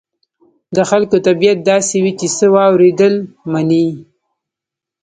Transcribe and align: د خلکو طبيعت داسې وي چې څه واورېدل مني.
د 0.75 0.77
خلکو 0.89 1.15
طبيعت 1.27 1.59
داسې 1.71 1.95
وي 2.03 2.13
چې 2.19 2.27
څه 2.37 2.45
واورېدل 2.55 3.13
مني. 3.51 3.87